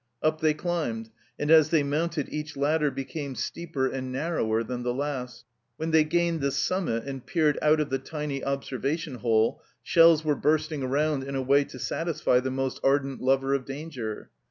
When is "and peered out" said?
7.03-7.79